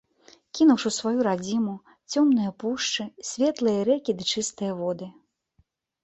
Кінуўшы 0.59 0.89
сваю 0.93 1.19
радзіму, 1.27 1.73
цёмныя 2.13 2.53
пушчы, 2.63 3.05
светлыя 3.33 3.83
рэкі 3.91 4.11
ды 4.23 4.27
чыстыя 4.37 4.71
воды. 4.79 5.11